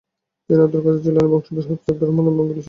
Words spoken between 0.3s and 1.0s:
তিনি আব্দুল